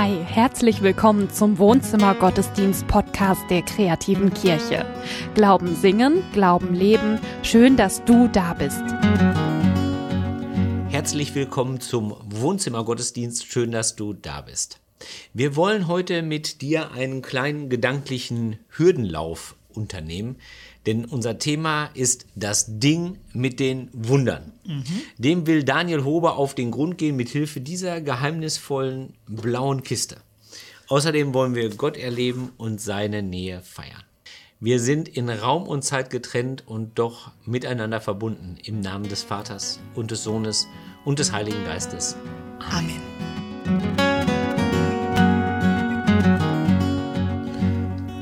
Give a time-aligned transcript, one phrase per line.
[0.00, 4.86] Hi, herzlich willkommen zum Wohnzimmer Gottesdienst Podcast der kreativen Kirche.
[5.34, 7.18] Glauben singen, Glauben leben.
[7.42, 8.80] Schön, dass du da bist.
[10.88, 13.44] Herzlich willkommen zum Wohnzimmer Gottesdienst.
[13.46, 14.78] Schön, dass du da bist.
[15.34, 20.36] Wir wollen heute mit dir einen kleinen gedanklichen Hürdenlauf unternehmen,
[20.88, 24.54] denn unser Thema ist das Ding mit den Wundern.
[24.64, 24.84] Mhm.
[25.18, 30.16] Dem will Daniel Hober auf den Grund gehen mit Hilfe dieser geheimnisvollen blauen Kiste.
[30.86, 34.02] Außerdem wollen wir Gott erleben und seine Nähe feiern.
[34.60, 39.80] Wir sind in Raum und Zeit getrennt und doch miteinander verbunden im Namen des Vaters
[39.94, 40.66] und des Sohnes
[41.04, 42.16] und des Heiligen Geistes.
[42.60, 43.02] Amen.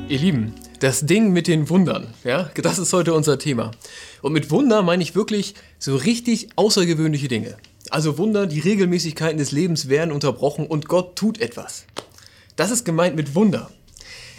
[0.09, 3.71] Ihr Lieben, das Ding mit den Wundern, ja, das ist heute unser Thema.
[4.21, 7.57] Und mit Wunder meine ich wirklich so richtig außergewöhnliche Dinge.
[7.89, 11.85] Also Wunder, die Regelmäßigkeiten des Lebens werden unterbrochen und Gott tut etwas.
[12.55, 13.71] Das ist gemeint mit Wunder.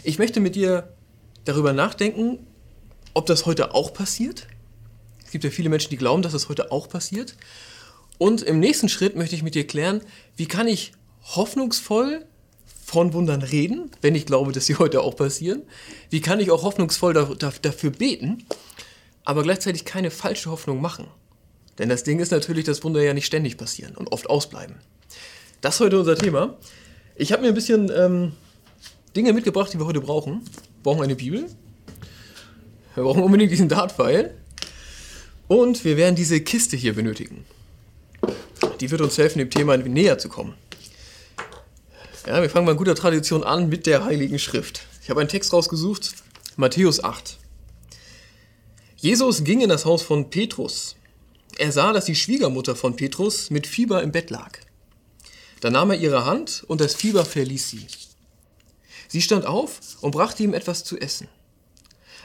[0.05, 0.93] Ich möchte mit dir
[1.45, 2.39] darüber nachdenken,
[3.15, 4.47] ob das heute auch passiert.
[5.25, 7.37] Es gibt ja viele Menschen, die glauben, dass das heute auch passiert.
[8.19, 10.03] Und im nächsten Schritt möchte ich mit dir klären,
[10.37, 10.93] wie kann ich
[11.23, 12.25] hoffnungsvoll
[12.89, 15.63] von Wundern reden, wenn ich glaube, dass sie heute auch passieren?
[16.09, 18.47] Wie kann ich auch hoffnungsvoll da, da, dafür beten,
[19.25, 21.07] aber gleichzeitig keine falsche Hoffnung machen?
[21.79, 24.77] Denn das Ding ist natürlich, dass Wunder ja nicht ständig passieren und oft ausbleiben.
[25.61, 26.57] Das ist heute unser Thema.
[27.15, 28.33] Ich habe mir ein bisschen ähm,
[29.15, 30.41] Dinge mitgebracht, die wir heute brauchen.
[30.43, 31.45] Wir brauchen eine Bibel.
[32.95, 34.35] Wir brauchen unbedingt diesen Dartpfeil.
[35.47, 37.45] Und wir werden diese Kiste hier benötigen.
[38.81, 40.55] Die wird uns helfen, dem Thema näher zu kommen.
[42.29, 44.83] Ja, wir fangen mal in guter Tradition an mit der Heiligen Schrift.
[45.03, 46.13] Ich habe einen Text rausgesucht,
[46.57, 47.39] Matthäus 8.
[48.97, 50.97] Jesus ging in das Haus von Petrus.
[51.57, 54.59] Er sah, dass die Schwiegermutter von Petrus mit Fieber im Bett lag.
[55.63, 57.87] Da nahm er ihre Hand und das Fieber verließ sie.
[59.09, 61.29] Sie stand auf und brachte ihm etwas zu essen.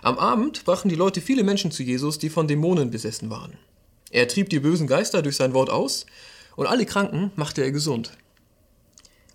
[0.01, 3.57] Am Abend brachten die Leute viele Menschen zu Jesus, die von Dämonen besessen waren.
[4.11, 6.05] Er trieb die bösen Geister durch sein Wort aus
[6.57, 8.11] und alle Kranken machte er gesund.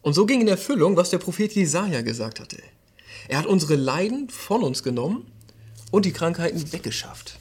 [0.03, 2.59] Und so ging in Erfüllung, was der Prophet Jesaja gesagt hatte.
[3.29, 5.31] Er hat unsere Leiden von uns genommen
[5.91, 7.39] und die Krankheiten weggeschafft.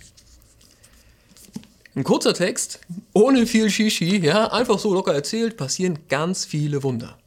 [1.96, 2.79] Ein kurzer Text,
[3.13, 7.17] ohne viel Shishi, ja, einfach so locker erzählt, passieren ganz viele Wunder.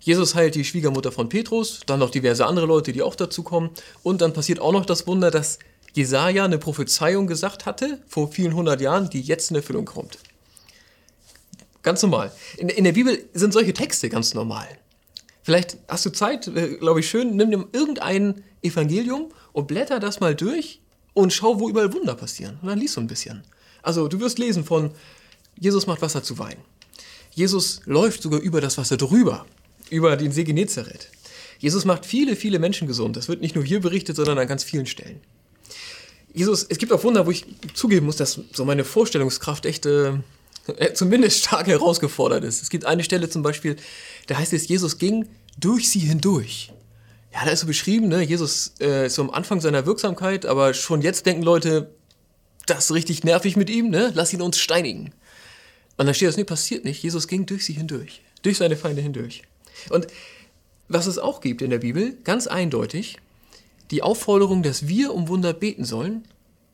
[0.00, 3.70] Jesus heilt die Schwiegermutter von Petrus, dann noch diverse andere Leute, die auch dazu kommen.
[4.02, 5.58] Und dann passiert auch noch das Wunder, dass
[5.92, 10.18] Jesaja eine Prophezeiung gesagt hatte, vor vielen hundert Jahren, die jetzt in Erfüllung kommt.
[11.82, 12.32] Ganz normal.
[12.58, 14.68] In, in der Bibel sind solche Texte ganz normal.
[15.42, 20.20] Vielleicht hast du Zeit, äh, glaube ich, schön, nimm dir irgendein Evangelium und blätter das
[20.20, 20.80] mal durch
[21.14, 22.58] und schau, wo überall Wunder passieren.
[22.60, 23.42] Und dann liest du ein bisschen.
[23.82, 24.92] Also, du wirst lesen von
[25.58, 26.56] Jesus macht Wasser zu Wein.
[27.32, 29.46] Jesus läuft sogar über das Wasser drüber,
[29.90, 31.10] über den See Genezareth.
[31.58, 33.16] Jesus macht viele, viele Menschen gesund.
[33.16, 35.20] Das wird nicht nur hier berichtet, sondern an ganz vielen Stellen.
[36.32, 40.08] Jesus, es gibt auch Wunder, wo ich zugeben muss, dass so meine Vorstellungskraft echt äh,
[40.08, 40.18] äh,
[40.94, 42.62] zumindest stark herausgefordert ist.
[42.62, 43.76] Es gibt eine Stelle zum Beispiel,
[44.26, 45.28] da heißt es, Jesus ging
[45.58, 46.72] durch sie hindurch.
[47.32, 48.22] Ja, da ist so beschrieben, ne?
[48.22, 51.94] Jesus äh, ist so am Anfang seiner Wirksamkeit, aber schon jetzt denken Leute,
[52.66, 54.10] das ist richtig nervig mit ihm, ne?
[54.14, 55.12] Lass ihn uns steinigen.
[55.96, 57.02] Und dann steht das, nee, passiert nicht.
[57.02, 59.42] Jesus ging durch sie hindurch, durch seine Feinde hindurch.
[59.90, 60.08] Und
[60.88, 63.18] was es auch gibt in der Bibel, ganz eindeutig,
[63.90, 66.24] die Aufforderung, dass wir um Wunder beten sollen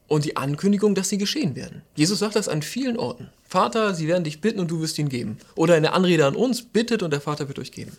[0.09, 1.83] und die Ankündigung, dass sie geschehen werden.
[1.95, 3.29] Jesus sagt das an vielen Orten.
[3.49, 5.39] Vater, sie werden dich bitten und du wirst ihn geben.
[5.55, 7.97] Oder in der Anrede an uns, bittet und der Vater wird euch geben.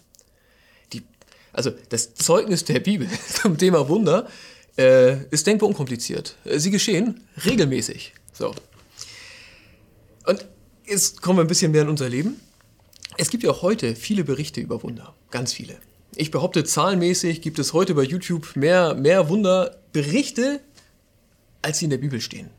[0.93, 1.03] Die,
[1.53, 3.09] also das Zeugnis der Bibel
[3.41, 4.27] zum Thema Wunder
[4.77, 6.35] äh, ist denkbar unkompliziert.
[6.45, 8.13] Sie geschehen regelmäßig.
[8.33, 8.53] So.
[10.25, 10.45] Und
[10.85, 12.39] jetzt kommen wir ein bisschen mehr in unser Leben.
[13.17, 15.15] Es gibt ja auch heute viele Berichte über Wunder.
[15.31, 15.77] Ganz viele.
[16.15, 20.61] Ich behaupte, zahlenmäßig gibt es heute bei YouTube mehr, mehr Wunderberichte
[21.67, 22.49] als sie in der Bibel stehen.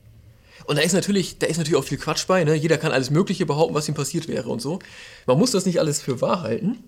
[0.66, 2.44] Und da ist natürlich, da ist natürlich auch viel Quatsch bei.
[2.44, 2.54] Ne?
[2.54, 4.80] Jeder kann alles Mögliche behaupten, was ihm passiert wäre und so.
[5.26, 6.84] Man muss das nicht alles für wahr halten.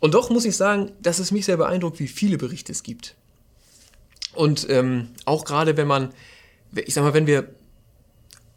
[0.00, 3.14] Und doch muss ich sagen, dass es mich sehr beeindruckt, wie viele Berichte es gibt.
[4.34, 6.12] Und ähm, auch gerade wenn man,
[6.74, 7.48] ich sag mal, wenn wir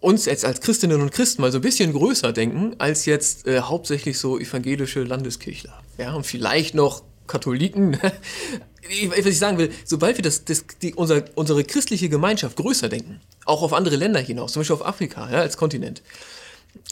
[0.01, 3.61] uns jetzt als Christinnen und Christen mal so ein bisschen größer denken, als jetzt äh,
[3.61, 5.81] hauptsächlich so evangelische Landeskirchler.
[5.97, 7.97] Ja, und vielleicht noch Katholiken.
[9.09, 13.21] was ich sagen will, sobald wir das, das, die, unser, unsere christliche Gemeinschaft größer denken,
[13.45, 16.01] auch auf andere Länder hinaus, zum Beispiel auf Afrika ja, als Kontinent,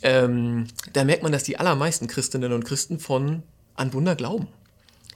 [0.04, 3.44] ähm, da merkt man, dass die allermeisten Christinnen und Christen von
[3.76, 4.48] an Wunder glauben.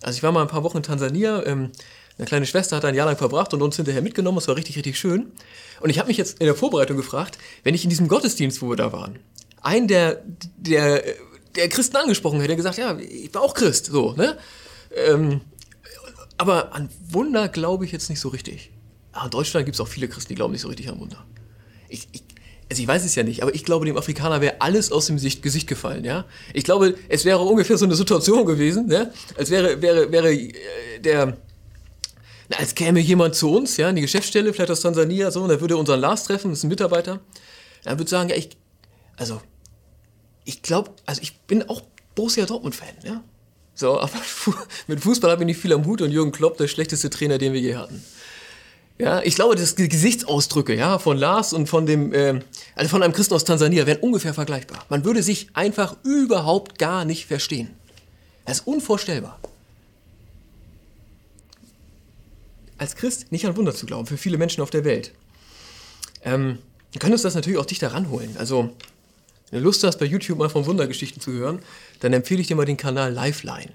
[0.01, 1.71] Also ich war mal ein paar Wochen in Tansania, ähm,
[2.17, 4.77] eine kleine Schwester hat ein Jahr lang verbracht und uns hinterher mitgenommen, es war richtig,
[4.77, 5.31] richtig schön.
[5.81, 8.69] Und ich habe mich jetzt in der Vorbereitung gefragt, wenn ich in diesem Gottesdienst, wo
[8.69, 9.19] wir da waren,
[9.61, 10.23] einen der,
[10.57, 11.03] der,
[11.55, 14.37] der Christen angesprochen hätte, der gesagt, ja, ich bin auch Christ, so, ne?
[14.95, 15.41] Ähm,
[16.37, 18.71] aber an Wunder glaube ich jetzt nicht so richtig.
[19.11, 21.25] Ah, in Deutschland gibt es auch viele Christen, die glauben nicht so richtig an Wunder.
[21.87, 22.23] Ich, ich,
[22.69, 25.15] also ich weiß es ja nicht, aber ich glaube, dem Afrikaner wäre alles aus dem
[25.15, 26.25] Gesicht, Gesicht gefallen, ja.
[26.53, 30.99] Ich glaube, es wäre ungefähr so eine Situation gewesen, ja, als wäre, wäre, wäre äh,
[30.99, 31.37] der,
[32.49, 35.51] na, als käme jemand zu uns, ja, in die Geschäftsstelle, vielleicht aus Tansania, so, und
[35.51, 37.19] er würde unseren Lars treffen, das ist ein Mitarbeiter,
[37.83, 38.49] er würde sagen, ja, ich,
[39.15, 39.41] also,
[40.43, 41.81] ich glaube, also ich bin auch
[42.15, 43.23] Borussia Dortmund-Fan, ja.
[43.75, 44.11] So, aber
[44.87, 47.53] mit Fußball habe ich nicht viel am Hut und Jürgen Klopp, der schlechteste Trainer, den
[47.53, 48.03] wir je hatten.
[48.97, 52.39] Ja, ich glaube, das Gesichtsausdrücke ja, von Lars und von dem, äh,
[52.75, 54.85] also von einem Christen aus Tansania wären ungefähr vergleichbar.
[54.87, 57.75] Man würde sich einfach überhaupt gar nicht verstehen.
[58.45, 59.37] Das ist unvorstellbar.
[62.77, 65.11] Als Christ nicht an Wunder zu glauben, für viele Menschen auf der Welt.
[66.23, 66.59] Ähm,
[66.91, 68.35] wir können uns das natürlich auch dichter ranholen.
[68.37, 68.69] Also,
[69.51, 71.59] wenn du Lust hast, bei YouTube mal von Wundergeschichten zu hören,
[71.99, 73.71] dann empfehle ich dir mal den Kanal Lifeline.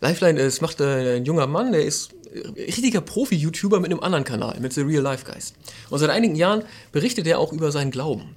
[0.00, 2.10] Lifeline, das macht äh, ein junger Mann, der ist
[2.56, 5.52] richtiger Profi-YouTuber mit einem anderen Kanal, mit The Real Life Guys.
[5.90, 6.62] Und seit einigen Jahren
[6.92, 8.36] berichtet er auch über seinen Glauben.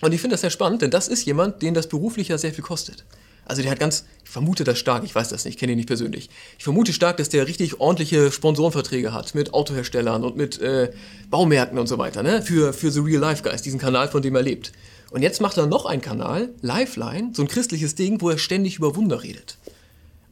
[0.00, 2.52] Und ich finde das sehr spannend, denn das ist jemand, den das beruflich ja sehr
[2.52, 3.04] viel kostet.
[3.46, 5.76] Also der hat ganz, ich vermute das stark, ich weiß das nicht, ich kenne ihn
[5.76, 6.28] nicht persönlich.
[6.58, 10.90] Ich vermute stark, dass der richtig ordentliche Sponsorenverträge hat mit Autoherstellern und mit äh,
[11.30, 12.42] Baumärkten und so weiter, ne?
[12.42, 14.72] Für, für The Real Life Guys, diesen Kanal, von dem er lebt.
[15.16, 18.76] Und jetzt macht er noch einen Kanal, Lifeline, so ein christliches Ding, wo er ständig
[18.76, 19.56] über Wunder redet.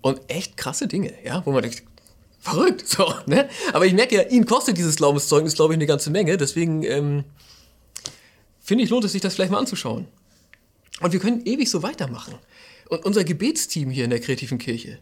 [0.03, 1.85] Und echt krasse Dinge, ja, wo man denkt,
[2.39, 3.49] verrückt, so, ne?
[3.73, 6.37] Aber ich merke ja, ihn kostet dieses Glaubenszeugnis, glaube ich, eine ganze Menge.
[6.37, 7.25] Deswegen ähm,
[8.61, 10.07] finde ich, lohnt es sich, das vielleicht mal anzuschauen.
[11.01, 12.35] Und wir können ewig so weitermachen.
[12.91, 14.99] Und unser Gebetsteam hier in der kreativen Kirche,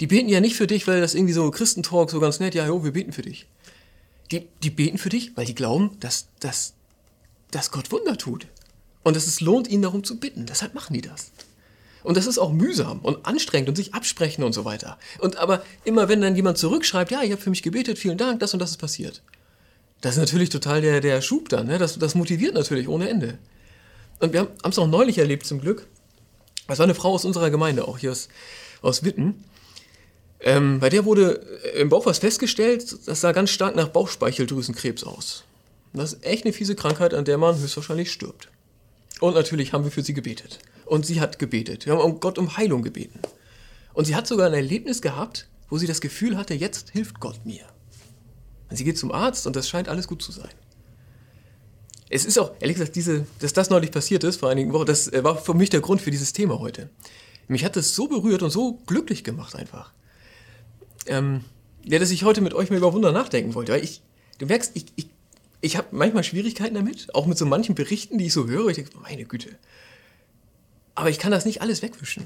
[0.00, 2.66] die beten ja nicht für dich, weil das irgendwie so Christentalk so ganz nett, ja,
[2.66, 3.44] jo, wir beten für dich.
[4.30, 6.72] Die, die beten für dich, weil die glauben, dass, dass,
[7.50, 8.46] dass Gott Wunder tut.
[9.02, 10.46] Und dass es lohnt, ihnen darum zu bitten.
[10.46, 11.32] Deshalb machen die das.
[12.02, 14.98] Und das ist auch mühsam und anstrengend und sich absprechen und so weiter.
[15.18, 18.40] Und aber immer wenn dann jemand zurückschreibt, ja, ich habe für mich gebetet, vielen Dank,
[18.40, 19.22] das und das ist passiert.
[20.00, 21.66] Das ist natürlich total der, der Schub dann.
[21.66, 21.78] Ne?
[21.78, 23.38] Das, das motiviert natürlich ohne Ende.
[24.20, 25.86] Und wir haben es auch neulich erlebt zum Glück.
[26.66, 28.28] Das war eine Frau aus unserer Gemeinde, auch hier aus,
[28.82, 29.44] aus Witten.
[30.40, 31.42] Ähm, bei der wurde
[31.76, 35.44] im Bauch was festgestellt, das sah ganz stark nach Bauchspeicheldrüsenkrebs aus.
[35.92, 38.48] das ist echt eine fiese Krankheit, an der man höchstwahrscheinlich stirbt.
[39.20, 40.60] Und natürlich haben wir für sie gebetet.
[40.86, 41.86] Und sie hat gebetet.
[41.86, 43.20] Wir haben um Gott um Heilung gebeten.
[43.94, 47.44] Und sie hat sogar ein Erlebnis gehabt, wo sie das Gefühl hatte, jetzt hilft Gott
[47.44, 47.64] mir.
[48.70, 50.50] Und sie geht zum Arzt und das scheint alles gut zu sein.
[52.10, 55.12] Es ist auch, ehrlich gesagt, diese, dass das neulich passiert ist, vor einigen Wochen, das
[55.12, 56.88] äh, war für mich der Grund für dieses Thema heute.
[57.48, 59.92] Mich hat das so berührt und so glücklich gemacht einfach.
[61.06, 61.44] Ähm,
[61.84, 63.72] ja, dass ich heute mit euch mal über Wunder nachdenken wollte.
[63.72, 64.02] Weil ich,
[64.38, 65.08] du merkst, ich, ich,
[65.60, 68.68] ich habe manchmal Schwierigkeiten damit, auch mit so manchen Berichten, die ich so höre.
[68.68, 69.50] Ich denke, meine Güte,
[70.94, 72.24] aber ich kann das nicht alles wegwischen.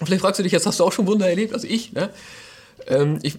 [0.00, 2.10] Und vielleicht fragst du dich, jetzt hast du auch schon Wunder erlebt, also ich, ne?
[2.86, 3.38] Ähm, ich,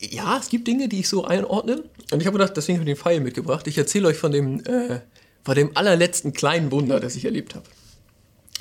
[0.00, 1.84] ja, es gibt Dinge, die ich so einordne.
[2.10, 3.66] Und ich habe gedacht, deswegen habe ich den Pfeil mitgebracht.
[3.66, 5.00] Ich erzähle euch von dem, äh,
[5.44, 7.64] von dem allerletzten kleinen Wunder, das ich erlebt habe.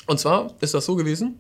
[0.08, 1.40] Und zwar ist das so gewesen,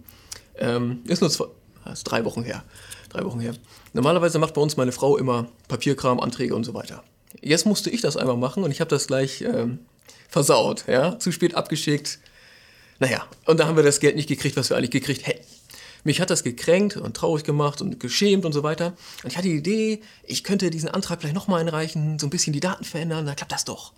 [0.57, 1.45] ähm, ist nur zwei,
[1.91, 2.63] ist drei Wochen her.
[3.09, 3.53] Drei Wochen her.
[3.93, 7.03] Normalerweise macht bei uns meine Frau immer Papierkram, Anträge und so weiter.
[7.39, 9.79] Jetzt musste ich das einmal machen und ich habe das gleich ähm,
[10.27, 10.85] versaut.
[10.87, 11.17] Ja?
[11.19, 12.19] Zu spät abgeschickt,
[13.01, 15.43] naja, und da haben wir das Geld nicht gekriegt, was wir eigentlich gekriegt hätten.
[16.03, 18.93] Mich hat das gekränkt und traurig gemacht und geschämt und so weiter.
[19.23, 22.53] Und ich hatte die Idee, ich könnte diesen Antrag gleich nochmal einreichen, so ein bisschen
[22.53, 23.93] die Daten verändern, dann klappt das doch.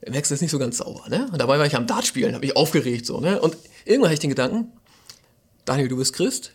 [0.00, 1.28] Im Wechsel ist nicht so ganz sauber, ne?
[1.30, 3.38] Und dabei war ich am Dart spielen, habe mich aufgeregt, so, ne?
[3.38, 4.72] Und irgendwann hatte ich den Gedanken,
[5.66, 6.52] Daniel, du bist Christ.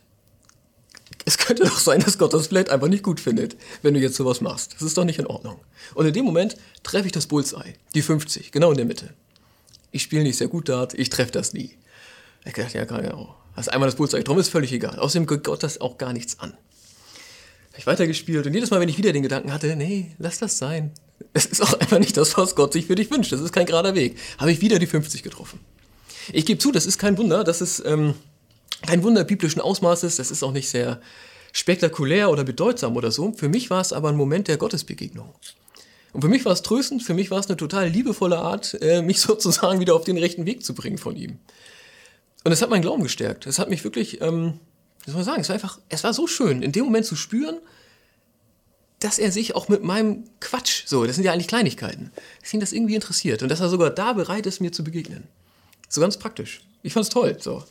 [1.26, 4.16] Es könnte doch sein, dass Gott das vielleicht einfach nicht gut findet, wenn du jetzt
[4.16, 4.76] sowas machst.
[4.76, 5.60] Das ist doch nicht in Ordnung.
[5.96, 9.14] Und in dem Moment treffe ich das Bullseye, die 50, genau in der Mitte
[9.96, 11.72] ich spiele nicht sehr gut Dart, ich treffe das nie.
[12.44, 13.34] Ich dachte, ja, genau.
[13.54, 15.00] Hast einmal das Bullseye drum ist völlig egal.
[15.00, 16.52] Außerdem geht Gott das auch gar nichts an.
[16.52, 20.58] Habe ich weitergespielt und jedes Mal, wenn ich wieder den Gedanken hatte, nee, lass das
[20.58, 20.92] sein.
[21.32, 23.32] Es ist auch einfach nicht das, was Gott sich für dich wünscht.
[23.32, 24.18] Das ist kein gerader Weg.
[24.38, 25.62] Habe ich wieder die 50 getroffen.
[26.34, 27.46] Ich gebe zu, das ist kein Wunder.
[27.46, 28.16] Das ist ähm,
[28.86, 30.18] kein Wunder biblischen Ausmaßes.
[30.18, 31.02] Das ist auch nicht sehr
[31.54, 33.32] spektakulär oder bedeutsam oder so.
[33.34, 35.34] Für mich war es aber ein Moment der Gottesbegegnung.
[36.12, 39.02] Und für mich war es tröstend, für mich war es eine total liebevolle Art, äh,
[39.02, 41.40] mich sozusagen wieder auf den rechten Weg zu bringen von ihm.
[42.44, 43.48] Und es hat meinen Glauben gestärkt.
[43.48, 44.60] Es hat mich wirklich, ähm,
[45.04, 47.16] wie soll man sagen, es war einfach, es war so schön, in dem Moment zu
[47.16, 47.58] spüren,
[49.00, 52.12] dass er sich auch mit meinem Quatsch, so, das sind ja eigentlich Kleinigkeiten,
[52.42, 55.28] dass ihn das irgendwie interessiert und dass er sogar da bereit ist, mir zu begegnen.
[55.90, 56.62] So ganz praktisch.
[56.82, 57.64] Ich fand's toll, so.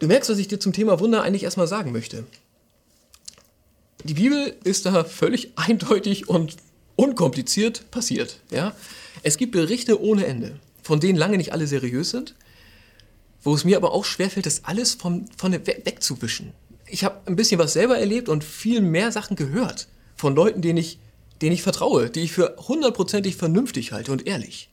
[0.00, 2.24] Du merkst, was ich dir zum Thema Wunder eigentlich erstmal sagen möchte
[4.04, 6.56] die Bibel ist da völlig eindeutig und
[6.96, 8.40] unkompliziert passiert.
[8.50, 8.74] Ja?
[9.22, 12.34] Es gibt Berichte ohne Ende, von denen lange nicht alle seriös sind.
[13.40, 16.52] wo es mir aber auch schwerfällt, das alles von, von weg, wegzuwischen.
[16.88, 19.86] Ich habe ein bisschen was selber erlebt und viel mehr Sachen gehört
[20.16, 20.98] von Leuten, denen ich,
[21.40, 24.70] denen ich vertraue, die ich für hundertprozentig vernünftig halte und ehrlich.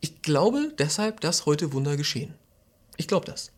[0.00, 2.34] Ich glaube deshalb, dass heute Wunder geschehen.
[2.96, 3.50] Ich glaube das.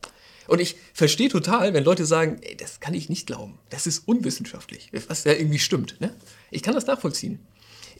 [0.48, 3.58] Und ich verstehe total, wenn Leute sagen, ey, das kann ich nicht glauben.
[3.68, 4.90] Das ist unwissenschaftlich.
[5.06, 6.00] Was ja irgendwie stimmt.
[6.00, 6.14] Ne?
[6.50, 7.38] Ich kann das nachvollziehen.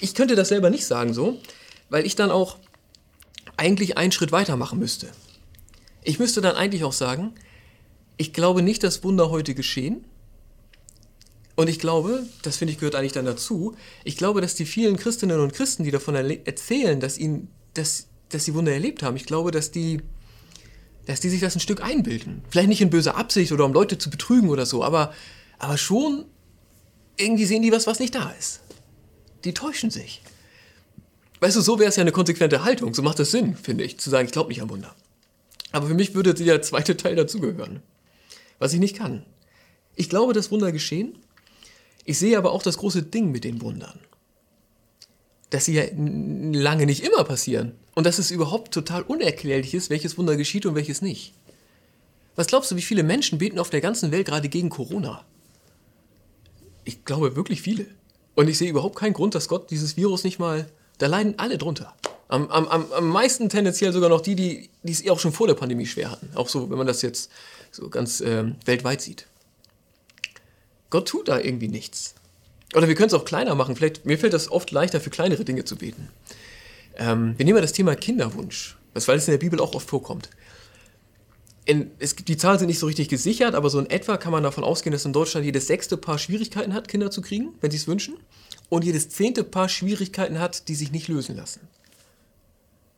[0.00, 1.38] Ich könnte das selber nicht sagen so,
[1.90, 2.56] weil ich dann auch
[3.58, 5.08] eigentlich einen Schritt weiter machen müsste.
[6.02, 7.34] Ich müsste dann eigentlich auch sagen,
[8.16, 10.04] ich glaube nicht, dass Wunder heute geschehen.
[11.54, 14.96] Und ich glaube, das finde ich gehört eigentlich dann dazu, ich glaube, dass die vielen
[14.96, 19.26] Christinnen und Christen, die davon erzählen, dass, ihnen, dass, dass sie Wunder erlebt haben, ich
[19.26, 20.00] glaube, dass die
[21.08, 22.42] dass die sich das ein Stück einbilden.
[22.50, 25.14] Vielleicht nicht in böser Absicht oder um Leute zu betrügen oder so, aber,
[25.58, 26.26] aber schon
[27.16, 28.60] irgendwie sehen die was, was nicht da ist.
[29.44, 30.22] Die täuschen sich.
[31.40, 32.92] Weißt du, so wäre es ja eine konsequente Haltung.
[32.92, 34.94] So macht das Sinn, finde ich, zu sagen, ich glaube nicht an Wunder.
[35.72, 37.82] Aber für mich würde der zweite Teil dazugehören.
[38.58, 39.24] Was ich nicht kann.
[39.96, 41.16] Ich glaube, dass Wunder geschehen.
[42.04, 43.98] Ich sehe aber auch das große Ding mit den Wundern
[45.50, 47.72] dass sie ja lange nicht immer passieren.
[47.98, 51.34] Und dass es überhaupt total unerklärlich ist, welches Wunder geschieht und welches nicht.
[52.36, 55.24] Was glaubst du, wie viele Menschen beten auf der ganzen Welt gerade gegen Corona?
[56.84, 57.86] Ich glaube wirklich viele.
[58.36, 60.70] Und ich sehe überhaupt keinen Grund, dass Gott dieses Virus nicht mal.
[60.98, 61.92] Da leiden alle drunter.
[62.28, 65.54] Am, am, am meisten tendenziell sogar noch die, die, die es auch schon vor der
[65.54, 66.30] Pandemie schwer hatten.
[66.36, 67.32] Auch so, wenn man das jetzt
[67.72, 69.26] so ganz äh, weltweit sieht.
[70.90, 72.14] Gott tut da irgendwie nichts.
[72.76, 73.74] Oder wir können es auch kleiner machen.
[73.74, 76.10] Vielleicht, mir fällt das oft leichter, für kleinere Dinge zu beten.
[76.98, 80.30] Ähm, wir nehmen mal das Thema Kinderwunsch, weil es in der Bibel auch oft vorkommt.
[81.64, 84.42] In, es, die Zahlen sind nicht so richtig gesichert, aber so in etwa kann man
[84.42, 87.76] davon ausgehen, dass in Deutschland jedes sechste Paar Schwierigkeiten hat, Kinder zu kriegen, wenn sie
[87.76, 88.16] es wünschen,
[88.68, 91.60] und jedes zehnte Paar Schwierigkeiten hat, die sich nicht lösen lassen.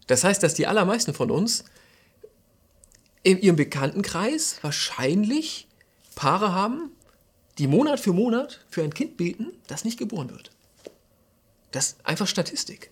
[0.07, 1.65] Das heißt, dass die allermeisten von uns
[3.23, 5.69] in ihrem Bekanntenkreis wahrscheinlich
[6.15, 6.91] Paare haben,
[7.59, 10.51] die Monat für Monat für ein Kind beten, das nicht geboren wird.
[11.73, 12.91] Das ist einfach Statistik.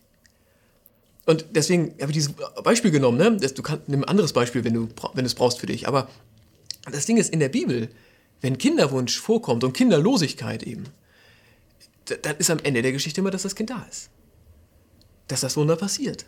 [1.28, 2.32] Und deswegen habe ich dieses
[2.64, 3.18] Beispiel genommen.
[3.18, 3.36] Ne?
[3.36, 5.86] Du kannst nimm ein anderes Beispiel, wenn du, wenn du es brauchst für dich.
[5.86, 6.08] Aber
[6.90, 7.90] das Ding ist, in der Bibel,
[8.40, 10.84] wenn Kinderwunsch vorkommt und Kinderlosigkeit eben,
[12.22, 14.08] dann ist am Ende der Geschichte immer, dass das Kind da ist.
[15.26, 16.24] Dass das Wunder passiert.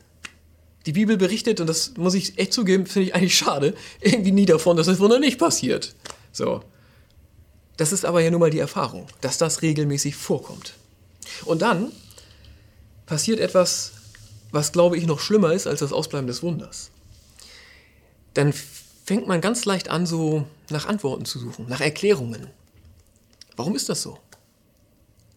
[0.84, 4.44] Die Bibel berichtet, und das muss ich echt zugeben, finde ich eigentlich schade, irgendwie nie
[4.44, 5.94] davon, dass das Wunder nicht passiert.
[6.30, 6.62] So.
[7.78, 10.74] Das ist aber ja nun mal die Erfahrung, dass das regelmäßig vorkommt.
[11.46, 11.90] Und dann
[13.06, 13.92] passiert etwas,
[14.52, 16.90] was glaube ich noch schlimmer ist als das Ausbleiben des Wunders.
[18.34, 22.48] Dann fängt man ganz leicht an, so nach Antworten zu suchen, nach Erklärungen.
[23.56, 24.18] Warum ist das so?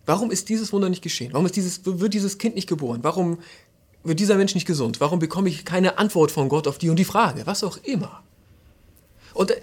[0.06, 1.34] Warum ist dieses Wunder nicht geschehen?
[1.34, 3.00] Warum dieses, wird dieses Kind nicht geboren?
[3.04, 3.40] Warum
[4.04, 5.00] wird dieser Mensch nicht gesund?
[5.00, 7.46] Warum bekomme ich keine Antwort von Gott auf die und die Frage?
[7.46, 8.22] Was auch immer.
[9.34, 9.54] Und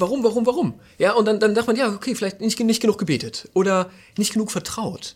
[0.00, 0.80] Warum, warum, warum?
[0.96, 4.32] Ja, und dann, dann sagt man, ja, okay, vielleicht nicht, nicht genug gebetet oder nicht
[4.32, 5.14] genug vertraut.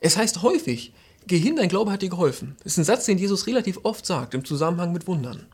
[0.00, 0.92] Es heißt häufig,
[1.26, 2.56] geh hin, dein Glaube hat dir geholfen.
[2.62, 5.46] Das ist ein Satz, den Jesus relativ oft sagt im Zusammenhang mit Wundern.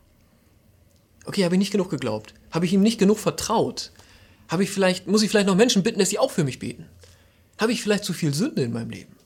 [1.25, 2.35] Okay, habe ich nicht genug geglaubt?
[2.51, 3.93] Habe ich ihm nicht genug vertraut?
[4.49, 6.87] Habe ich vielleicht, muss ich vielleicht noch Menschen bitten, dass sie auch für mich beten?
[7.59, 9.17] Habe ich vielleicht zu viel Sünde in meinem Leben?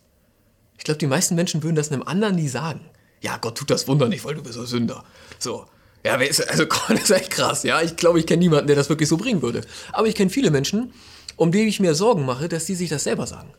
[0.79, 2.81] Ich glaube, die meisten Menschen würden das einem anderen nie sagen.
[3.23, 5.05] Ja, Gott tut das Wunder nicht, weil du bist ein Sünder.
[5.39, 5.67] So.
[6.05, 7.81] Ja, also das ist echt krass, ja.
[7.83, 9.63] Ich glaube, ich kenne niemanden, der das wirklich so bringen würde.
[9.93, 10.93] Aber ich kenne viele Menschen,
[11.37, 13.53] um die ich mir Sorgen mache, dass die sich das selber sagen.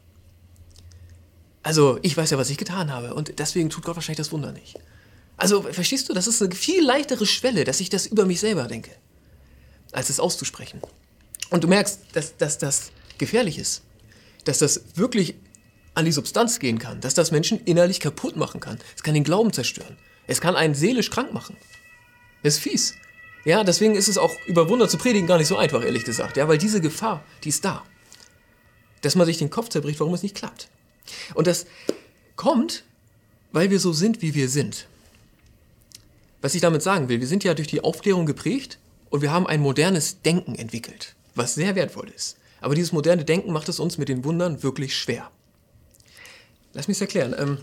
[1.67, 4.53] Also, ich weiß ja, was ich getan habe und deswegen tut Gott wahrscheinlich das Wunder
[4.53, 4.79] nicht.
[5.35, 8.69] Also, verstehst du, das ist eine viel leichtere Schwelle, dass ich das über mich selber
[8.69, 8.91] denke,
[9.91, 10.79] als es auszusprechen.
[11.49, 13.81] Und du merkst, dass, dass das gefährlich ist.
[14.45, 15.35] Dass das wirklich
[15.93, 17.01] an die Substanz gehen kann.
[17.01, 18.79] Dass das Menschen innerlich kaputt machen kann.
[18.95, 19.97] Es kann den Glauben zerstören.
[20.25, 21.57] Es kann einen seelisch krank machen.
[22.43, 22.93] Das ist fies.
[23.43, 26.37] Ja, deswegen ist es auch über Wunder zu predigen gar nicht so einfach, ehrlich gesagt.
[26.37, 27.83] Ja, weil diese Gefahr, die ist da.
[29.01, 30.69] Dass man sich den Kopf zerbricht, warum es nicht klappt.
[31.33, 31.65] Und das
[32.35, 32.83] kommt,
[33.51, 34.87] weil wir so sind, wie wir sind.
[36.41, 38.77] Was ich damit sagen will, wir sind ja durch die Aufklärung geprägt
[39.09, 42.37] und wir haben ein modernes Denken entwickelt, was sehr wertvoll ist.
[42.61, 45.31] Aber dieses moderne Denken macht es uns mit den Wundern wirklich schwer.
[46.73, 47.35] Lass mich es erklären.
[47.37, 47.57] Ähm,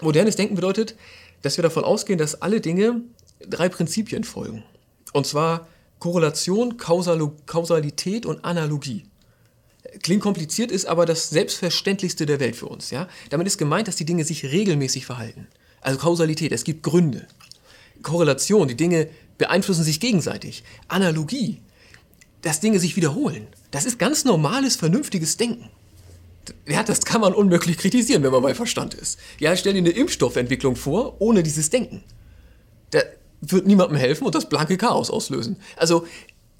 [0.00, 0.96] modernes Denken bedeutet,
[1.42, 3.02] dass wir davon ausgehen, dass alle Dinge
[3.40, 4.64] drei Prinzipien folgen.
[5.12, 5.66] Und zwar
[5.98, 9.06] Korrelation, Kausal Kausalität und Analogie.
[10.02, 12.90] Klingt kompliziert, ist aber das Selbstverständlichste der Welt für uns.
[12.90, 13.08] Ja?
[13.30, 15.46] Damit ist gemeint, dass die Dinge sich regelmäßig verhalten.
[15.80, 17.26] Also Kausalität, es gibt Gründe.
[18.02, 20.64] Korrelation, die Dinge beeinflussen sich gegenseitig.
[20.88, 21.60] Analogie,
[22.42, 23.46] dass Dinge sich wiederholen.
[23.70, 25.70] Das ist ganz normales, vernünftiges Denken.
[26.66, 29.18] Ja, das kann man unmöglich kritisieren, wenn man bei Verstand ist.
[29.38, 32.02] Ja, stell dir eine Impfstoffentwicklung vor, ohne dieses Denken.
[32.90, 33.00] Da,
[33.40, 35.56] wird niemandem helfen und das blanke Chaos auslösen.
[35.76, 36.06] Also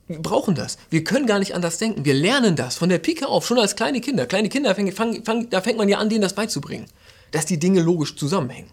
[0.09, 0.79] wir brauchen das.
[0.88, 2.05] Wir können gar nicht anders denken.
[2.05, 4.27] Wir lernen das von der Pike auf, schon als kleine Kinder.
[4.27, 6.87] Kleine Kinder, fang, fang, fang, da fängt man ja an, denen das beizubringen,
[7.31, 8.71] dass die Dinge logisch zusammenhängen.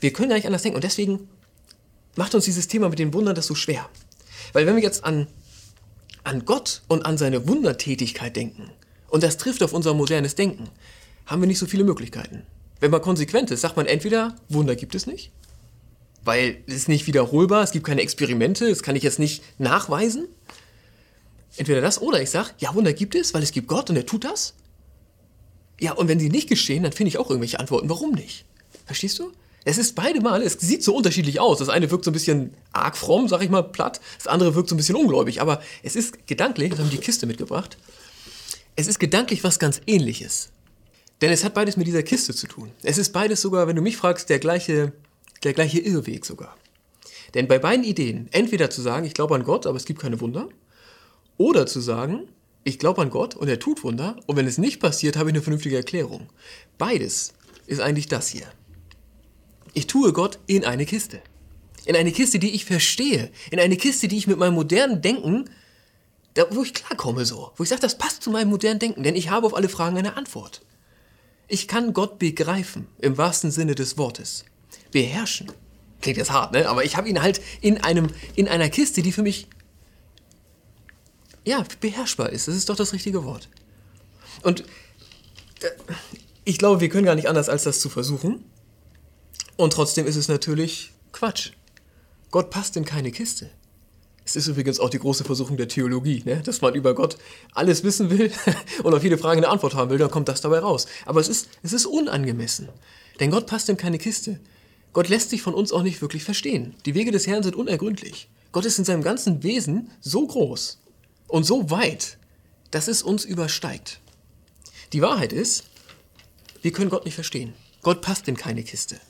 [0.00, 1.28] Wir können gar nicht anders denken und deswegen
[2.16, 3.88] macht uns dieses Thema mit den Wundern das so schwer.
[4.52, 5.26] Weil wenn wir jetzt an,
[6.24, 8.70] an Gott und an seine Wundertätigkeit denken,
[9.08, 10.70] und das trifft auf unser modernes Denken,
[11.26, 12.44] haben wir nicht so viele Möglichkeiten.
[12.80, 15.30] Wenn man konsequent ist, sagt man entweder, Wunder gibt es nicht,
[16.24, 20.28] weil es ist nicht wiederholbar, es gibt keine Experimente, das kann ich jetzt nicht nachweisen.
[21.56, 24.06] Entweder das oder ich sage, ja, Wunder gibt es, weil es gibt Gott und er
[24.06, 24.54] tut das.
[25.80, 28.44] Ja, und wenn sie nicht geschehen, dann finde ich auch irgendwelche Antworten, warum nicht.
[28.86, 29.32] Verstehst du?
[29.64, 31.58] Es ist beide Male, es sieht so unterschiedlich aus.
[31.58, 34.00] Das eine wirkt so ein bisschen arg fromm, sag ich mal, platt.
[34.16, 35.40] Das andere wirkt so ein bisschen ungläubig.
[35.40, 37.76] Aber es ist gedanklich, das haben die Kiste mitgebracht,
[38.74, 40.50] es ist gedanklich was ganz ähnliches.
[41.20, 42.72] Denn es hat beides mit dieser Kiste zu tun.
[42.82, 44.92] Es ist beides sogar, wenn du mich fragst, der gleiche,
[45.44, 46.56] der gleiche Irrweg sogar.
[47.34, 50.20] Denn bei beiden Ideen, entweder zu sagen, ich glaube an Gott, aber es gibt keine
[50.20, 50.48] Wunder,
[51.38, 52.28] oder zu sagen,
[52.64, 55.34] ich glaube an Gott und er tut Wunder, und wenn es nicht passiert, habe ich
[55.34, 56.28] eine vernünftige Erklärung.
[56.78, 57.32] Beides
[57.66, 58.46] ist eigentlich das hier.
[59.74, 61.20] Ich tue Gott in eine Kiste.
[61.84, 63.30] In eine Kiste, die ich verstehe.
[63.50, 65.48] In eine Kiste, die ich mit meinem modernen Denken,
[66.34, 67.52] da, wo ich klarkomme so.
[67.56, 69.96] Wo ich sage, das passt zu meinem modernen Denken, denn ich habe auf alle Fragen
[69.96, 70.62] eine Antwort.
[71.48, 74.44] Ich kann Gott begreifen, im wahrsten Sinne des Wortes.
[74.90, 75.50] Beherrschen.
[76.00, 76.68] Klingt jetzt hart, ne?
[76.68, 79.48] Aber ich habe ihn halt in, einem, in einer Kiste, die für mich,
[81.44, 82.48] ja, beherrschbar ist.
[82.48, 83.48] Das ist doch das richtige Wort.
[84.42, 84.62] Und
[85.60, 85.70] äh,
[86.44, 88.44] ich glaube, wir können gar nicht anders, als das zu versuchen.
[89.56, 91.52] Und trotzdem ist es natürlich Quatsch.
[92.30, 93.50] Gott passt in keine Kiste.
[94.24, 96.42] Es ist übrigens auch die große Versuchung der Theologie, ne?
[96.42, 97.18] dass man über Gott
[97.54, 98.32] alles wissen will
[98.82, 100.86] und auf jede Frage eine Antwort haben will, dann kommt das dabei raus.
[101.06, 102.68] Aber es ist, es ist unangemessen.
[103.20, 104.40] Denn Gott passt in keine Kiste.
[104.92, 106.74] Gott lässt sich von uns auch nicht wirklich verstehen.
[106.84, 108.28] Die Wege des Herrn sind unergründlich.
[108.52, 110.78] Gott ist in seinem ganzen Wesen so groß
[111.28, 112.18] und so weit,
[112.70, 114.00] dass es uns übersteigt.
[114.92, 115.64] Die Wahrheit ist,
[116.60, 117.54] wir können Gott nicht verstehen.
[117.82, 119.00] Gott passt in keine Kiste.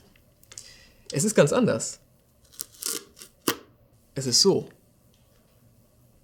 [1.11, 1.99] Es ist ganz anders.
[4.15, 4.69] Es ist so.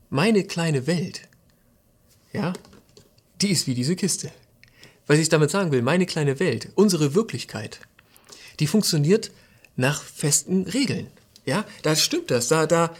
[0.10, 1.28] Meine kleine Welt,
[2.34, 2.54] ja,
[3.42, 4.32] die ist wie diese Kiste.
[5.06, 7.80] Was ich damit sagen will, meine kleine Welt, unsere Wirklichkeit,
[8.60, 9.32] die funktioniert
[9.80, 11.08] nach festen Regeln.
[11.46, 12.50] Ja, da stimmt das.
[12.50, 12.94] Da, da,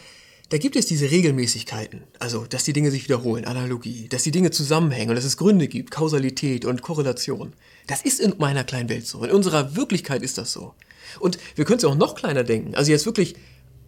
[0.48, 2.02] da gibt es diese Regelmäßigkeiten.
[2.18, 5.68] Also, dass die Dinge sich wiederholen, Analogie, dass die Dinge zusammenhängen und dass es Gründe
[5.68, 7.52] gibt, Kausalität und Korrelation.
[7.86, 9.22] Das ist in meiner kleinen Welt so.
[9.22, 10.74] In unserer Wirklichkeit ist das so.
[11.20, 12.74] Und wir können es auch noch kleiner denken.
[12.74, 13.36] Also jetzt wirklich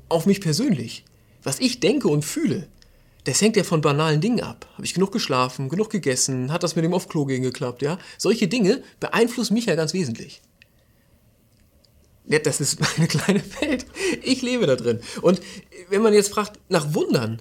[0.08, 1.04] auf mich persönlich.
[1.42, 2.68] Was ich denke und fühle,
[3.24, 4.68] das hängt ja von banalen Dingen ab.
[4.74, 7.98] Habe ich genug geschlafen, genug gegessen, hat das mit dem auf Klo gehen geklappt, ja?
[8.18, 10.42] Solche Dinge beeinflussen mich ja ganz wesentlich.
[12.26, 13.86] Ja, das ist meine kleine Welt.
[14.22, 15.00] Ich lebe da drin.
[15.22, 15.40] Und
[15.88, 17.40] wenn man jetzt fragt nach Wundern,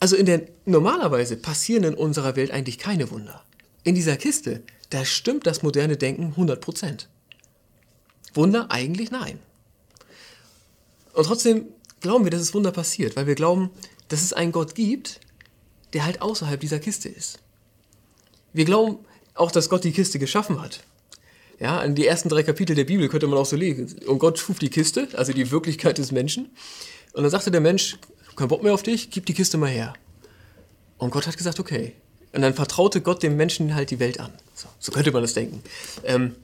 [0.00, 3.42] also in der normalerweise passieren in unserer Welt eigentlich keine Wunder.
[3.84, 7.08] In dieser Kiste, da stimmt das moderne Denken 100 Prozent.
[8.34, 9.38] Wunder eigentlich nein.
[11.14, 11.66] Und trotzdem
[12.00, 13.70] glauben wir, dass es Wunder passiert, weil wir glauben,
[14.08, 15.20] dass es einen Gott gibt,
[15.92, 17.40] der halt außerhalb dieser Kiste ist.
[18.52, 18.98] Wir glauben
[19.34, 20.80] auch, dass Gott die Kiste geschaffen hat.
[21.60, 23.98] Ja, in die ersten drei Kapitel der Bibel könnte man auch so lesen.
[24.06, 26.50] Und Gott schuf die Kiste, also die Wirklichkeit des Menschen.
[27.12, 27.98] Und dann sagte der Mensch,
[28.36, 29.94] kein Bock mehr auf dich, gib die Kiste mal her.
[30.98, 31.94] Und Gott hat gesagt, okay.
[32.32, 34.32] Und dann vertraute Gott dem Menschen halt die Welt an.
[34.54, 35.62] So, so könnte man das denken.
[36.04, 36.36] Ähm,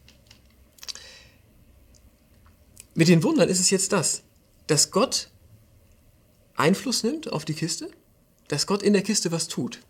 [2.95, 4.23] mit den Wundern ist es jetzt das,
[4.67, 5.29] dass Gott
[6.57, 7.91] Einfluss nimmt auf die Kiste,
[8.49, 9.81] dass Gott in der Kiste was tut.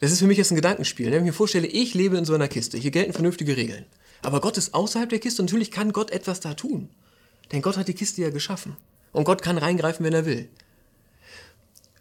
[0.00, 1.06] Das ist für mich jetzt ein Gedankenspiel.
[1.06, 1.12] Ne?
[1.12, 3.84] Wenn ich mir vorstelle, ich lebe in so einer Kiste, hier gelten vernünftige Regeln.
[4.22, 6.88] Aber Gott ist außerhalb der Kiste und natürlich kann Gott etwas da tun.
[7.52, 8.76] Denn Gott hat die Kiste ja geschaffen.
[9.12, 10.48] Und Gott kann reingreifen, wenn er will.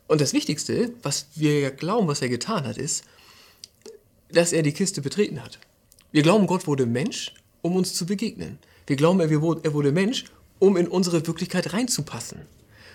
[0.08, 3.03] Und das Wichtigste, was wir ja glauben, was er getan hat, ist,
[4.32, 5.60] dass er die Kiste betreten hat.
[6.12, 8.60] Wir glauben, Gott wurde Mensch, um uns zu begegnen.
[8.88, 9.30] Wir glauben, er
[9.73, 10.25] wurde Mensch,
[10.60, 12.41] um in unsere Wirklichkeit reinzupassen.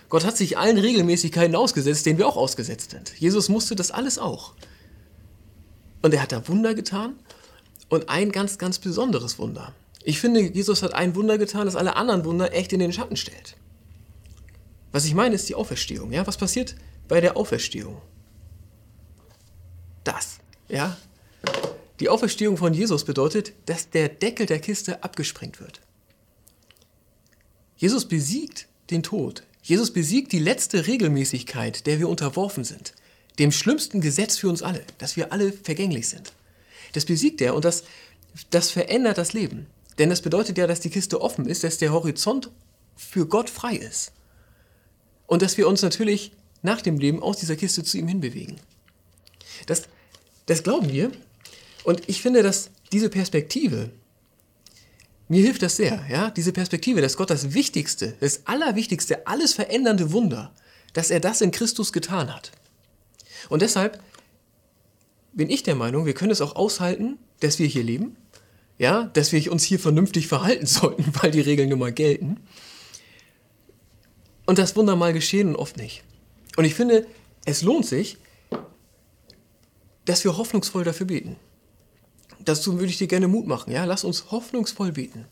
[0.09, 3.19] Gott hat sich allen Regelmäßigkeiten ausgesetzt, denen wir auch ausgesetzt sind.
[3.19, 4.55] Jesus musste das alles auch.
[6.03, 7.17] Und er hat da Wunder getan
[7.93, 9.75] und ein ganz, ganz besonderes Wunder.
[10.03, 13.19] Ich finde, Jesus hat ein Wunder getan, das alle anderen Wunder echt in den Schatten
[13.19, 13.55] stellt.
[14.93, 16.11] Was ich meine, ist die Auferstehung.
[16.11, 16.27] Ja?
[16.27, 16.75] Was passiert
[17.07, 18.01] bei der Auferstehung?
[20.05, 20.39] Das.
[20.71, 20.97] Ja?
[22.01, 25.83] Die Auferstehung von Jesus bedeutet, dass der Deckel der Kiste abgesprengt wird.
[27.77, 29.43] Jesus besiegt den Tod.
[29.63, 32.95] Jesus besiegt die letzte Regelmäßigkeit, der wir unterworfen sind.
[33.39, 36.33] Dem schlimmsten Gesetz für uns alle, dass wir alle vergänglich sind.
[36.93, 37.85] Das besiegt er und das,
[38.51, 39.67] das verändert das Leben.
[39.99, 42.51] Denn das bedeutet ja, dass die Kiste offen ist, dass der Horizont
[42.97, 44.13] für Gott frei ist.
[45.27, 48.57] Und dass wir uns natürlich nach dem Leben aus dieser Kiste zu ihm hinbewegen.
[49.67, 49.83] Das,
[50.47, 51.11] das glauben wir.
[51.85, 53.91] Und ich finde, dass diese Perspektive,
[55.29, 60.13] mir hilft das sehr, ja, diese Perspektive, dass Gott das Wichtigste, das Allerwichtigste, alles verändernde
[60.13, 60.53] Wunder,
[60.93, 62.53] dass er das in Christus getan hat.
[63.49, 64.01] Und deshalb
[65.33, 68.17] bin ich der Meinung, wir können es auch aushalten, dass wir hier leben,
[68.79, 72.41] ja, dass wir uns hier vernünftig verhalten sollten, weil die Regeln nun mal gelten.
[74.47, 76.03] Und das Wunder mal geschehen und oft nicht.
[76.57, 77.07] Und ich finde,
[77.45, 78.19] es lohnt sich,
[80.05, 81.37] dass wir hoffnungsvoll dafür beten.
[82.45, 83.73] Dazu würde ich dir gerne Mut machen.
[83.73, 83.85] Ja?
[83.85, 85.27] Lass uns hoffnungsvoll beten.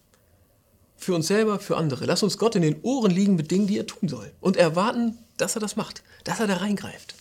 [0.97, 2.05] Für uns selber, für andere.
[2.05, 4.33] Lass uns Gott in den Ohren liegen mit Dingen, die er tun soll.
[4.41, 7.15] Und erwarten, dass er das macht, dass er da reingreift.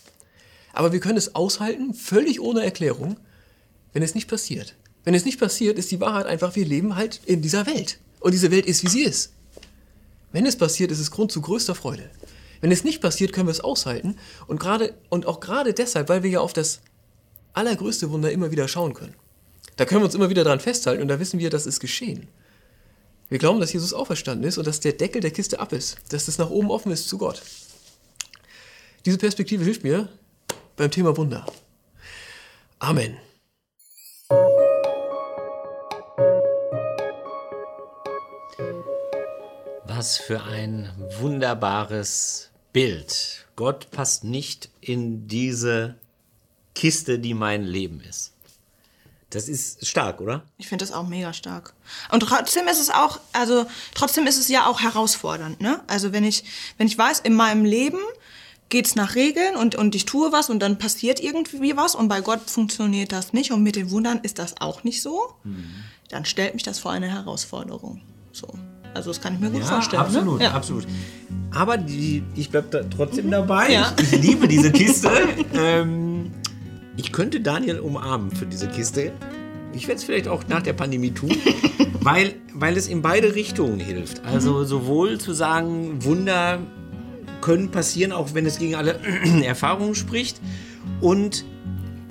[0.72, 3.18] Aber wir können es aushalten, völlig ohne Erklärung,
[3.92, 4.76] wenn es nicht passiert.
[5.04, 7.98] Wenn es nicht passiert, ist die Wahrheit einfach, wir leben halt in dieser Welt.
[8.20, 9.32] Und diese Welt ist, wie sie ist.
[10.32, 12.10] Wenn es passiert, ist es Grund zu größter Freude.
[12.60, 14.16] Wenn es nicht passiert, können wir es aushalten.
[14.46, 16.80] Und, gerade, und auch gerade deshalb, weil wir ja auf das
[17.54, 19.14] allergrößte Wunder immer wieder schauen können.
[19.76, 22.28] Da können wir uns immer wieder dran festhalten und da wissen wir, das ist geschehen.
[23.28, 26.26] Wir glauben, dass Jesus auferstanden ist und dass der Deckel der Kiste ab ist, dass
[26.26, 27.42] das nach oben offen ist zu Gott.
[29.06, 30.08] Diese Perspektive hilft mir
[30.80, 31.44] beim Thema Wunder.
[32.78, 33.18] Amen.
[39.84, 43.46] Was für ein wunderbares Bild.
[43.56, 45.96] Gott passt nicht in diese
[46.74, 48.32] Kiste, die mein Leben ist.
[49.28, 50.44] Das ist stark, oder?
[50.56, 51.74] Ich finde das auch mega stark.
[52.10, 55.84] Und trotzdem ist es auch, also trotzdem ist es ja auch herausfordernd, ne?
[55.88, 56.42] Also wenn ich,
[56.78, 58.00] wenn ich weiß, in meinem Leben
[58.70, 62.20] geht's nach Regeln und, und ich tue was und dann passiert irgendwie was und bei
[62.20, 65.64] Gott funktioniert das nicht und mit den Wundern ist das auch nicht so, mhm.
[66.08, 68.00] dann stellt mich das vor eine Herausforderung.
[68.32, 68.48] So.
[68.94, 70.02] Also das kann ich mir gut ja, vorstellen.
[70.02, 70.44] Absolut, ne?
[70.44, 70.52] ja.
[70.52, 70.86] absolut.
[71.52, 73.32] Aber die, ich bleibe da trotzdem mhm.
[73.32, 73.72] dabei.
[73.72, 73.92] Ja.
[74.00, 75.10] Ich, ich, liebe diese Kiste.
[75.54, 76.32] ähm,
[76.96, 79.12] ich könnte Daniel umarmen für diese Kiste.
[79.72, 81.36] Ich werde es vielleicht auch nach der Pandemie tun,
[82.00, 84.24] weil, weil es in beide Richtungen hilft.
[84.24, 84.64] Also mhm.
[84.64, 86.58] sowohl zu sagen, Wunder
[87.40, 89.00] können passieren, auch wenn es gegen alle
[89.44, 90.40] Erfahrungen spricht.
[91.00, 91.44] Und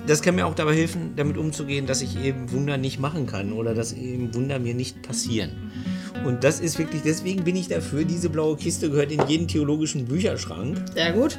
[0.06, 3.52] das kann mir auch dabei helfen, damit umzugehen, dass ich eben Wunder nicht machen kann
[3.52, 5.50] oder dass eben Wunder mir nicht passieren.
[6.24, 10.06] Und das ist wirklich, deswegen bin ich dafür, diese blaue Kiste gehört in jeden theologischen
[10.06, 10.82] Bücherschrank.
[10.94, 11.38] Sehr gut.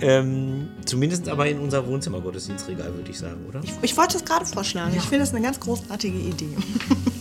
[0.00, 3.60] Ähm, zumindest aber in unser Wohnzimmer-Gottesdienstregal, würde ich sagen, oder?
[3.64, 4.92] Ich, ich wollte es gerade vorschlagen.
[4.92, 4.98] Ja.
[4.98, 6.48] Ich finde das eine ganz großartige Idee.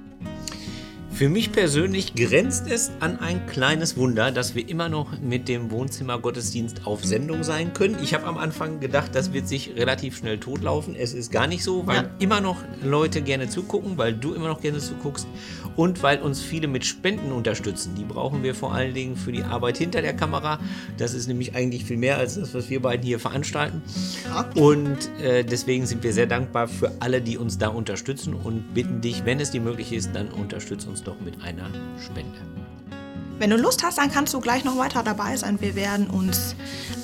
[1.14, 5.70] Für mich persönlich grenzt es an ein kleines Wunder, dass wir immer noch mit dem
[5.70, 7.98] Wohnzimmergottesdienst auf Sendung sein können.
[8.02, 10.96] Ich habe am Anfang gedacht, das wird sich relativ schnell totlaufen.
[10.96, 12.10] Es ist gar nicht so, weil ja.
[12.18, 15.28] immer noch Leute gerne zugucken, weil du immer noch gerne zuguckst
[15.76, 17.94] und weil uns viele mit Spenden unterstützen.
[17.96, 20.58] Die brauchen wir vor allen Dingen für die Arbeit hinter der Kamera.
[20.98, 23.82] Das ist nämlich eigentlich viel mehr als das, was wir beiden hier veranstalten.
[24.56, 29.00] Und äh, deswegen sind wir sehr dankbar für alle, die uns da unterstützen und bitten
[29.00, 31.70] dich, wenn es dir möglich ist, dann unterstütze uns doch mit einer
[32.04, 32.38] Spende.
[33.38, 35.60] Wenn du Lust hast, dann kannst du gleich noch weiter dabei sein.
[35.60, 36.54] Wir werden uns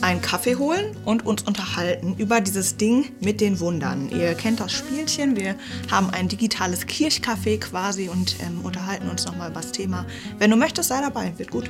[0.00, 4.08] einen Kaffee holen und uns unterhalten über dieses Ding mit den Wundern.
[4.10, 5.36] Ihr kennt das Spielchen.
[5.36, 5.56] Wir
[5.90, 10.06] haben ein digitales Kirchcafé quasi und ähm, unterhalten uns nochmal über das Thema.
[10.38, 11.32] Wenn du möchtest, sei dabei.
[11.36, 11.68] Wird gut.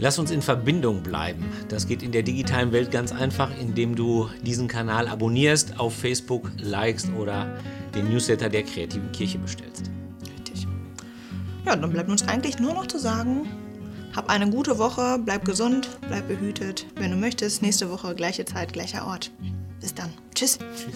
[0.00, 1.44] Lass uns in Verbindung bleiben.
[1.68, 6.50] Das geht in der digitalen Welt ganz einfach, indem du diesen Kanal abonnierst, auf Facebook
[6.58, 7.56] likest oder
[7.94, 9.90] den Newsletter der kreativen Kirche bestellst.
[11.68, 13.46] Ja, dann bleibt uns eigentlich nur noch zu sagen,
[14.16, 16.86] hab eine gute Woche, bleib gesund, bleib behütet.
[16.96, 19.30] Wenn du möchtest, nächste Woche gleiche Zeit, gleicher Ort.
[19.78, 20.08] Bis dann.
[20.34, 20.58] Tschüss.
[20.74, 20.94] Tschüss.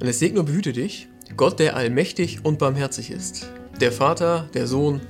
[0.00, 3.50] Und es segne und behüte dich, Gott, der allmächtig und barmherzig ist,
[3.82, 5.02] der Vater, der Sohn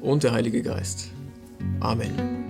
[0.00, 1.08] und der Heilige Geist.
[1.80, 2.45] Amen.